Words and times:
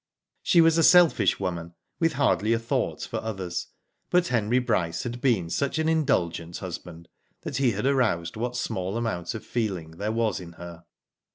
She 0.41 0.61
was 0.61 0.79
a 0.79 0.83
selfish 0.83 1.39
woman, 1.39 1.75
with 1.99 2.13
hardly 2.13 2.53
a 2.53 2.57
thought 2.57 3.03
for 3.03 3.19
others, 3.21 3.67
but 4.09 4.29
Henry 4.29 4.57
Bryce 4.57 5.03
had 5.03 5.21
been 5.21 5.47
such 5.51 5.77
an 5.77 5.87
indulgent 5.87 6.55
husband^ 6.59 7.05
that 7.41 7.57
he 7.57 7.73
had 7.73 7.85
aroused 7.85 8.35
what 8.35 8.57
small 8.57 8.97
amount 8.97 9.35
of 9.35 9.45
feeling 9.45 9.91
there 9.91 10.11
was 10.11 10.39
in 10.39 10.53
her. 10.53 10.85